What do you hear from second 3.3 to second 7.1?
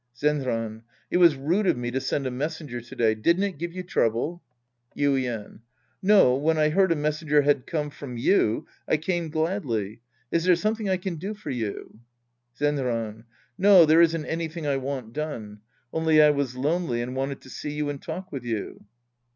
it give you trouble? Yuien. No. When I heard a